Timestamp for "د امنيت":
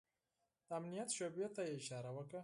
0.67-1.09